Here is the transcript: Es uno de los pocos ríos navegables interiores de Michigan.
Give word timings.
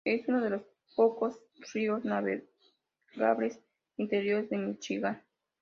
Es 0.03 0.27
uno 0.27 0.41
de 0.41 0.49
los 0.49 0.63
pocos 0.95 1.37
ríos 1.75 2.03
navegables 2.05 3.59
interiores 3.97 4.49
de 4.49 4.57
Michigan. 4.57 5.21